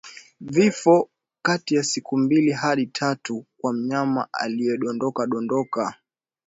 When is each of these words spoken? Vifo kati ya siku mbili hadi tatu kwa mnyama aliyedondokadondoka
Vifo 0.41 1.09
kati 1.41 1.75
ya 1.75 1.83
siku 1.83 2.17
mbili 2.17 2.51
hadi 2.51 2.85
tatu 2.85 3.45
kwa 3.57 3.73
mnyama 3.73 4.27
aliyedondokadondoka 4.33 5.95